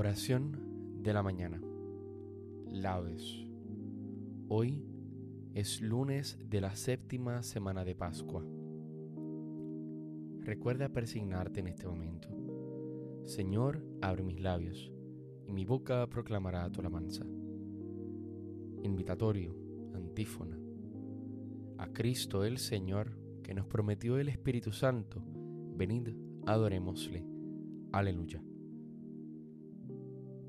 [0.00, 1.60] Oración de la mañana.
[2.70, 3.44] Laudes.
[4.46, 4.84] Hoy
[5.54, 8.46] es lunes de la séptima semana de Pascua.
[10.38, 12.28] Recuerda persignarte en este momento.
[13.24, 14.92] Señor, abre mis labios,
[15.48, 17.24] y mi boca proclamará tu alabanza.
[18.84, 19.52] Invitatorio,
[19.94, 20.60] antífona.
[21.76, 25.20] A Cristo el Señor, que nos prometió el Espíritu Santo,
[25.74, 26.10] venid,
[26.46, 27.26] adorémosle.
[27.90, 28.40] Aleluya.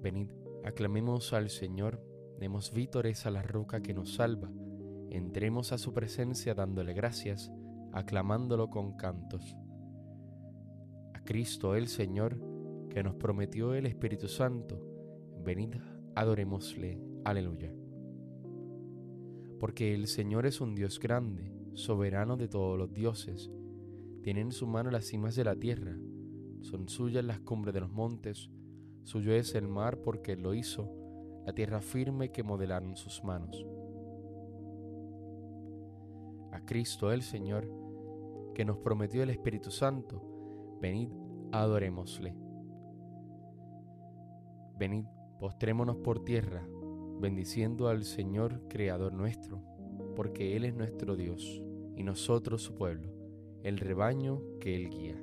[0.00, 0.28] Venid,
[0.64, 2.02] aclamemos al Señor,
[2.38, 4.50] demos vítores a la roca que nos salva,
[5.10, 7.50] entremos a su presencia dándole gracias,
[7.92, 9.56] aclamándolo con cantos.
[11.14, 12.38] A Cristo el Señor,
[12.90, 14.80] que nos prometió el Espíritu Santo,
[15.44, 15.74] venid,
[16.14, 17.00] adorémosle.
[17.24, 17.74] Aleluya.
[19.58, 23.50] Porque el Señor es un Dios grande, soberano de todos los dioses,
[24.22, 25.96] tiene en su mano las cimas de la tierra,
[26.60, 28.50] son suyas las cumbres de los montes,
[29.08, 30.86] Suyo es el mar porque lo hizo,
[31.46, 33.64] la tierra firme que modelaron sus manos.
[36.52, 37.72] A Cristo el Señor,
[38.54, 41.08] que nos prometió el Espíritu Santo, venid,
[41.52, 42.36] adorémosle.
[44.76, 45.06] Venid,
[45.40, 46.68] postrémonos por tierra,
[47.18, 49.62] bendiciendo al Señor Creador nuestro,
[50.16, 51.62] porque Él es nuestro Dios
[51.96, 53.10] y nosotros su pueblo,
[53.62, 55.16] el rebaño que Él guía.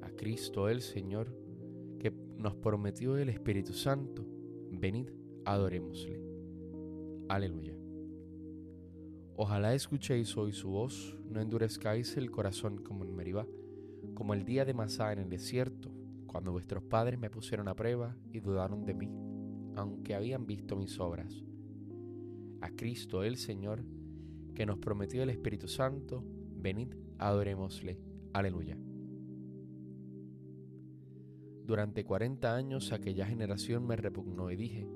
[0.00, 1.44] A Cristo el Señor,
[2.38, 4.24] nos prometió el Espíritu Santo.
[4.70, 5.08] Venid,
[5.44, 6.20] adorémosle.
[7.28, 7.74] Aleluya.
[9.36, 13.46] Ojalá escuchéis hoy su voz, no endurezcáis el corazón como en Meribá,
[14.14, 15.92] como el día de Masá en el desierto,
[16.26, 19.10] cuando vuestros padres me pusieron a prueba y dudaron de mí,
[19.74, 21.44] aunque habían visto mis obras.
[22.60, 23.84] A Cristo el Señor,
[24.54, 26.24] que nos prometió el Espíritu Santo,
[26.56, 27.98] venid, adorémosle.
[28.32, 28.78] Aleluya.
[31.66, 34.88] Durante cuarenta años aquella generación me repugnó y dije,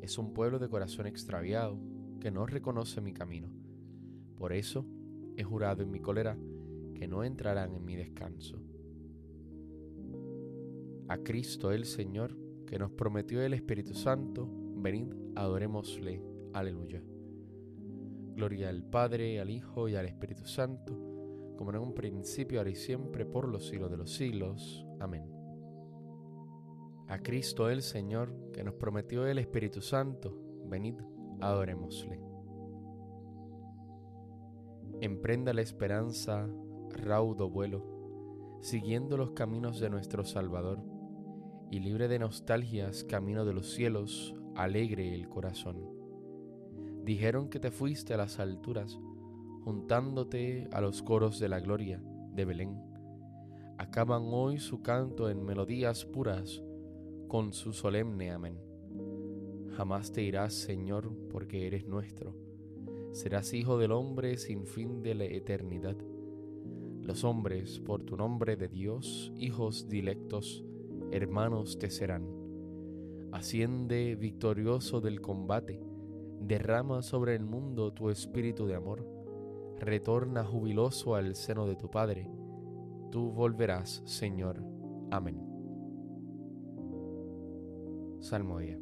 [0.00, 1.76] es un pueblo de corazón extraviado
[2.20, 3.48] que no reconoce mi camino.
[4.36, 4.86] Por eso
[5.36, 6.38] he jurado en mi cólera
[6.94, 8.62] que no entrarán en mi descanso.
[11.08, 16.22] A Cristo el Señor, que nos prometió el Espíritu Santo, venid, adorémosle.
[16.52, 17.02] Aleluya.
[18.36, 20.92] Gloria al Padre, al Hijo y al Espíritu Santo,
[21.56, 24.86] como en un principio, ahora y siempre, por los siglos de los siglos.
[25.00, 25.37] Amén
[27.08, 30.94] a Cristo el Señor, que nos prometió el Espíritu Santo, venid,
[31.40, 32.20] adorémosle.
[35.00, 36.46] Emprenda la esperanza,
[36.90, 40.84] raudo vuelo, siguiendo los caminos de nuestro Salvador,
[41.70, 45.82] y libre de nostalgias, camino de los cielos, alegre el corazón.
[47.04, 48.98] Dijeron que te fuiste a las alturas,
[49.64, 52.02] juntándote a los coros de la gloria
[52.34, 52.82] de Belén.
[53.78, 56.62] Acaban hoy su canto en melodías puras,
[57.28, 58.58] con su solemne amén.
[59.76, 62.34] Jamás te irás, Señor, porque eres nuestro.
[63.12, 65.96] Serás hijo del hombre sin fin de la eternidad.
[67.02, 70.64] Los hombres, por tu nombre de Dios, hijos dilectos,
[71.12, 72.26] hermanos te serán.
[73.30, 75.82] Asciende victorioso del combate,
[76.40, 79.06] derrama sobre el mundo tu espíritu de amor,
[79.78, 82.30] retorna jubiloso al seno de tu Padre.
[83.10, 84.64] Tú volverás, Señor.
[85.10, 85.47] Amén.
[88.20, 88.76] Salmodia.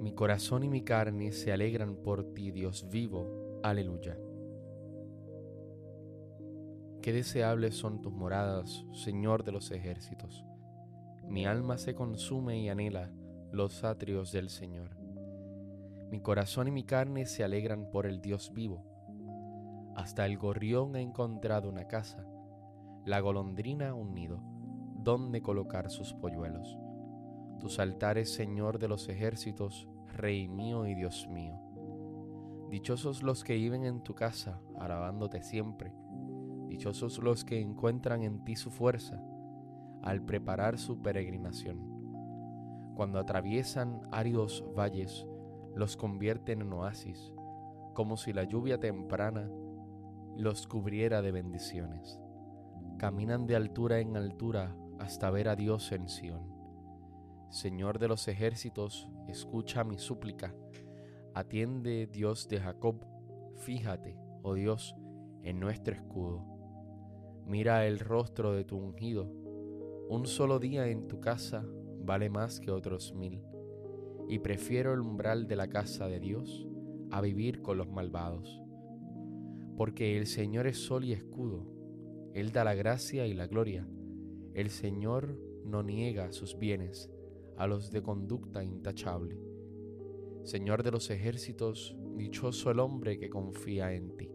[0.00, 3.60] Mi corazón y mi carne se alegran por ti, Dios vivo.
[3.62, 4.18] Aleluya.
[7.00, 10.44] Qué deseables son tus moradas, Señor de los ejércitos.
[11.26, 13.10] Mi alma se consume y anhela
[13.52, 14.96] los atrios del Señor.
[16.10, 18.84] Mi corazón y mi carne se alegran por el Dios vivo.
[19.96, 22.26] Hasta el gorrión ha encontrado una casa,
[23.06, 24.55] la golondrina un nido
[25.06, 26.76] dónde colocar sus polluelos.
[27.60, 31.54] Tus altares, Señor de los ejércitos, Rey mío y Dios mío.
[32.70, 35.92] Dichosos los que viven en tu casa, alabándote siempre.
[36.66, 39.22] Dichosos los que encuentran en ti su fuerza
[40.02, 41.78] al preparar su peregrinación.
[42.96, 45.24] Cuando atraviesan áridos valles,
[45.76, 47.32] los convierten en oasis,
[47.94, 49.48] como si la lluvia temprana
[50.36, 52.18] los cubriera de bendiciones.
[52.98, 56.56] Caminan de altura en altura hasta ver a Dios en Sión.
[57.50, 60.54] Señor de los ejércitos, escucha mi súplica.
[61.34, 63.06] Atiende, Dios de Jacob,
[63.56, 64.96] fíjate, oh Dios,
[65.42, 66.44] en nuestro escudo.
[67.46, 69.30] Mira el rostro de tu ungido.
[70.08, 71.64] Un solo día en tu casa
[72.00, 73.42] vale más que otros mil,
[74.28, 76.66] y prefiero el umbral de la casa de Dios
[77.10, 78.62] a vivir con los malvados.
[79.76, 81.66] Porque el Señor es sol y escudo,
[82.34, 83.86] Él da la gracia y la gloria
[84.56, 87.10] el Señor no niega sus bienes
[87.58, 89.38] a los de conducta intachable.
[90.44, 94.30] Señor de los ejércitos, dichoso el hombre que confía en ti.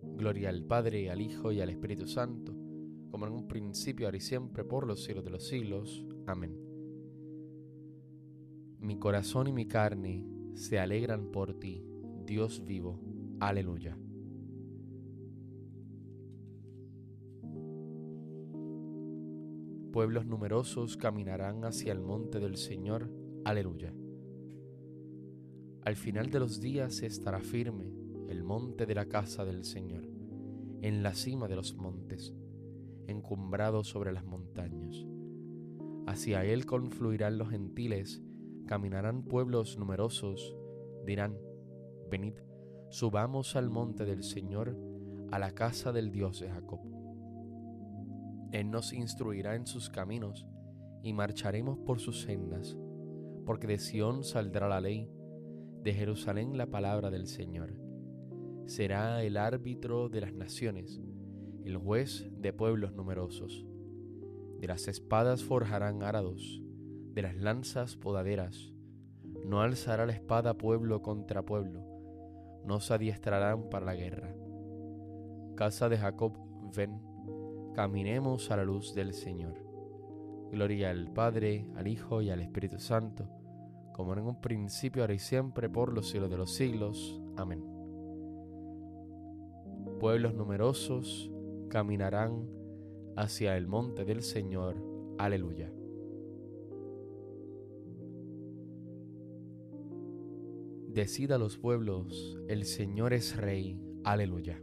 [0.00, 2.54] Gloria al Padre, al Hijo y al Espíritu Santo,
[3.10, 6.06] como en un principio, ahora y siempre, por los siglos de los siglos.
[6.28, 6.56] Amén.
[8.78, 10.24] Mi corazón y mi carne
[10.54, 11.84] se alegran por ti,
[12.24, 13.00] Dios vivo.
[13.40, 13.98] Aleluya.
[19.92, 23.10] Pueblos numerosos caminarán hacia el monte del Señor.
[23.44, 23.92] Aleluya.
[25.84, 27.92] Al final de los días estará firme
[28.30, 30.08] el monte de la casa del Señor,
[30.80, 32.34] en la cima de los montes,
[33.06, 35.04] encumbrado sobre las montañas.
[36.06, 38.22] Hacia él confluirán los gentiles,
[38.66, 40.56] caminarán pueblos numerosos,
[41.04, 41.36] dirán,
[42.10, 42.36] venid,
[42.88, 44.74] subamos al monte del Señor,
[45.30, 46.91] a la casa del Dios de Jacob.
[48.52, 50.46] Él nos instruirá en sus caminos
[51.02, 52.76] y marcharemos por sus sendas,
[53.46, 55.10] porque de Sión saldrá la ley,
[55.82, 57.74] de Jerusalén la palabra del Señor.
[58.66, 61.00] Será el árbitro de las naciones,
[61.64, 63.66] el juez de pueblos numerosos.
[64.60, 66.62] De las espadas forjarán arados,
[67.14, 68.72] de las lanzas podaderas.
[69.46, 71.84] No alzará la espada pueblo contra pueblo,
[72.64, 74.36] no se adiestrarán para la guerra.
[75.56, 76.36] Casa de Jacob,
[76.76, 77.11] ven
[77.74, 79.54] caminemos a la luz del Señor.
[80.50, 83.28] Gloria al Padre, al Hijo y al Espíritu Santo,
[83.94, 87.22] como en un principio, ahora y siempre, por los siglos de los siglos.
[87.36, 87.64] Amén.
[89.98, 91.30] Pueblos numerosos
[91.68, 92.48] caminarán
[93.16, 94.76] hacia el monte del Señor.
[95.18, 95.72] Aleluya.
[100.88, 103.80] Decida los pueblos, el Señor es Rey.
[104.04, 104.62] Aleluya.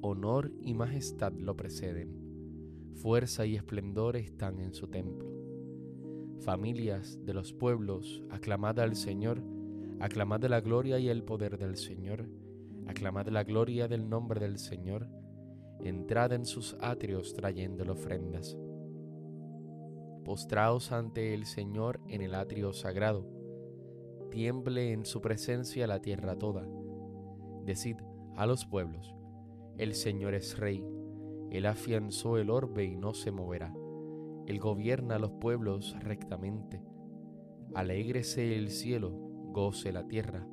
[0.00, 5.28] honor y majestad lo preceden, fuerza y esplendor están en su templo.
[6.40, 9.42] Familias de los pueblos, aclamad al Señor,
[10.00, 12.28] aclamad la gloria y el poder del Señor,
[12.86, 15.08] aclamad la gloria del nombre del Señor,
[15.80, 18.56] entrad en sus atrios trayendo ofrendas.
[20.24, 23.26] Postraos ante el Señor en el atrio sagrado,
[24.30, 26.68] tiemble en su presencia la tierra toda.
[27.64, 27.96] Decid
[28.36, 29.17] a los pueblos,
[29.78, 30.84] el Señor es rey,
[31.52, 33.72] Él afianzó el orbe y no se moverá.
[34.46, 36.82] Él gobierna a los pueblos rectamente.
[37.74, 39.12] Alégrese el cielo,
[39.52, 40.48] goce la tierra,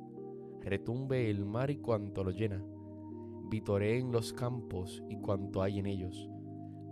[0.60, 2.64] retumbe el mar y cuanto lo llena.
[3.50, 6.30] Vitoreen los campos y cuanto hay en ellos.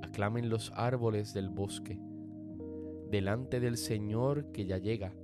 [0.03, 2.01] Aclamen los árboles del bosque.
[3.11, 5.15] Delante del Señor que ya llega,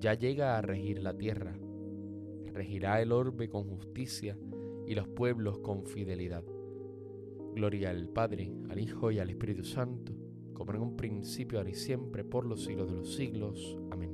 [0.00, 1.56] ya llega a regir la tierra.
[2.52, 4.36] Regirá el orbe con justicia
[4.90, 6.42] y los pueblos con fidelidad.
[7.54, 10.12] Gloria al Padre, al Hijo y al Espíritu Santo,
[10.52, 13.78] como en un principio, ahora y siempre, por los siglos de los siglos.
[13.92, 14.10] Amén.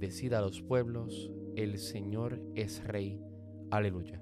[0.00, 3.22] Decida a los pueblos, el Señor es Rey.
[3.70, 4.20] Aleluya.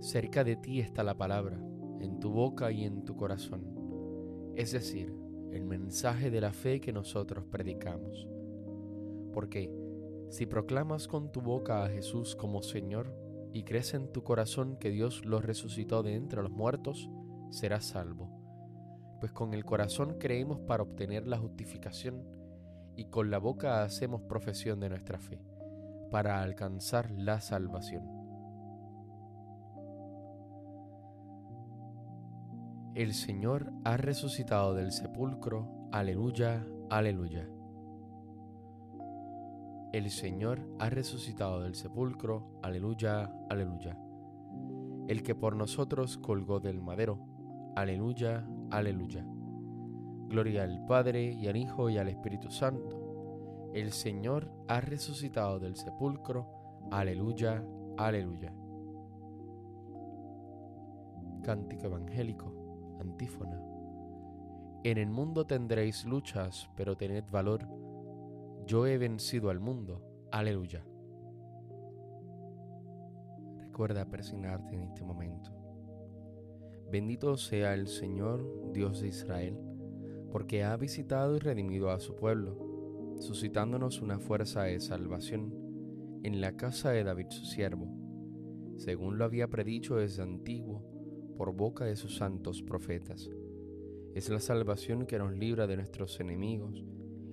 [0.00, 1.62] Cerca de ti está la palabra,
[2.00, 5.14] en tu boca y en tu corazón, es decir,
[5.52, 8.26] el mensaje de la fe que nosotros predicamos.
[9.34, 9.83] Porque
[10.30, 13.14] si proclamas con tu boca a Jesús como Señor
[13.52, 17.08] y crees en tu corazón que Dios lo resucitó de entre los muertos,
[17.50, 18.30] serás salvo.
[19.20, 22.24] Pues con el corazón creemos para obtener la justificación
[22.96, 25.40] y con la boca hacemos profesión de nuestra fe,
[26.10, 28.04] para alcanzar la salvación.
[32.94, 37.48] El Señor ha resucitado del sepulcro, aleluya, aleluya.
[39.94, 43.96] El Señor ha resucitado del sepulcro, aleluya, aleluya.
[45.06, 47.20] El que por nosotros colgó del madero,
[47.76, 49.24] aleluya, aleluya.
[50.26, 53.70] Gloria al Padre y al Hijo y al Espíritu Santo.
[53.72, 56.48] El Señor ha resucitado del sepulcro,
[56.90, 57.64] aleluya,
[57.96, 58.52] aleluya.
[61.44, 63.62] Cántico Evangélico, antífona.
[64.82, 67.83] En el mundo tendréis luchas, pero tened valor
[68.66, 70.00] yo he vencido al mundo.
[70.30, 70.84] Aleluya.
[73.58, 75.50] Recuerda persignarte en este momento.
[76.90, 79.58] Bendito sea el Señor, Dios de Israel,
[80.30, 85.52] porque ha visitado y redimido a su pueblo, suscitándonos una fuerza de salvación
[86.22, 87.88] en la casa de David su siervo,
[88.76, 90.82] según lo había predicho desde antiguo
[91.36, 93.28] por boca de sus santos profetas.
[94.14, 96.84] Es la salvación que nos libra de nuestros enemigos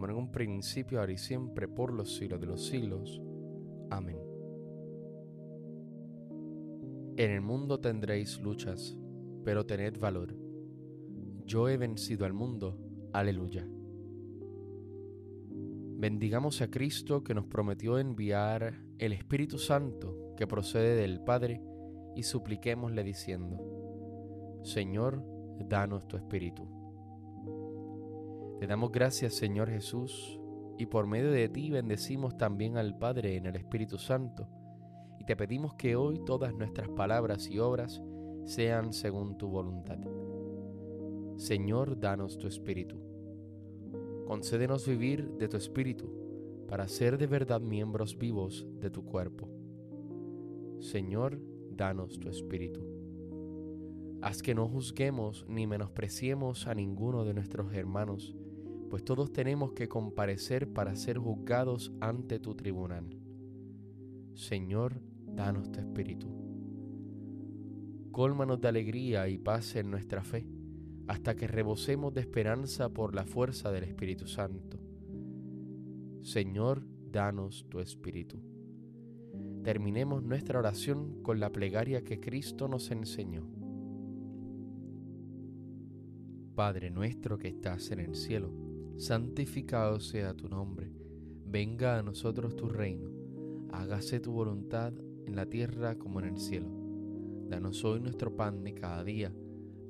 [0.00, 3.20] como en un principio, ahora y siempre, por los siglos de los siglos.
[3.90, 4.16] Amén.
[7.18, 8.96] En el mundo tendréis luchas
[9.44, 10.34] pero tened valor.
[11.44, 12.78] Yo he vencido al mundo.
[13.12, 13.68] Aleluya.
[15.98, 21.62] Bendigamos a Cristo que nos prometió enviar el Espíritu Santo que procede del Padre
[22.16, 25.22] y supliquémosle diciendo, Señor,
[25.68, 26.79] danos tu Espíritu.
[28.60, 30.38] Te damos gracias, Señor Jesús,
[30.76, 34.50] y por medio de ti bendecimos también al Padre en el Espíritu Santo,
[35.18, 38.02] y te pedimos que hoy todas nuestras palabras y obras
[38.44, 39.96] sean según tu voluntad.
[41.38, 43.00] Señor, danos tu espíritu.
[44.26, 46.12] Concédenos vivir de tu espíritu
[46.68, 49.48] para ser de verdad miembros vivos de tu cuerpo.
[50.80, 51.40] Señor,
[51.70, 52.84] danos tu espíritu.
[54.20, 58.36] Haz que no juzguemos ni menospreciemos a ninguno de nuestros hermanos,
[58.90, 63.16] pues todos tenemos que comparecer para ser juzgados ante tu tribunal.
[64.34, 66.28] Señor, danos tu espíritu.
[68.10, 70.44] Cólmanos de alegría y paz en nuestra fe,
[71.06, 74.78] hasta que rebosemos de esperanza por la fuerza del Espíritu Santo.
[76.22, 78.42] Señor, danos tu Espíritu.
[79.62, 83.48] Terminemos nuestra oración con la plegaria que Cristo nos enseñó.
[86.56, 88.69] Padre nuestro que estás en el cielo,
[89.00, 90.92] santificado sea tu nombre,
[91.46, 93.10] venga a nosotros tu reino,
[93.72, 94.92] hágase tu voluntad
[95.24, 96.68] en la tierra como en el cielo.
[97.48, 99.32] Danos hoy nuestro pan de cada día.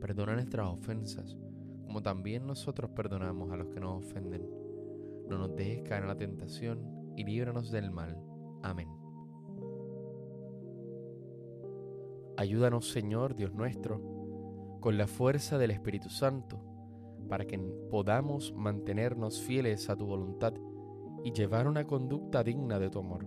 [0.00, 1.36] Perdona nuestras ofensas,
[1.84, 4.48] como también nosotros perdonamos a los que nos ofenden.
[5.28, 8.16] No nos dejes caer en la tentación y líbranos del mal.
[8.62, 8.88] Amén.
[12.36, 16.69] Ayúdanos, Señor Dios nuestro, con la fuerza del Espíritu Santo,
[17.30, 20.52] para que podamos mantenernos fieles a tu voluntad
[21.22, 23.24] y llevar una conducta digna de tu amor.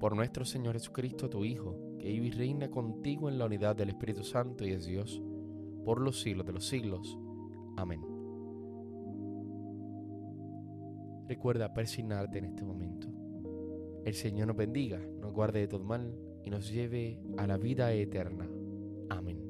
[0.00, 3.90] Por nuestro Señor Jesucristo, tu Hijo, que vive y reina contigo en la unidad del
[3.90, 5.22] Espíritu Santo y es Dios,
[5.84, 7.18] por los siglos de los siglos.
[7.76, 8.00] Amén.
[11.28, 13.08] Recuerda persignarte en este momento.
[14.06, 17.92] El Señor nos bendiga, nos guarde de todo mal y nos lleve a la vida
[17.92, 18.48] eterna.
[19.10, 19.47] Amén.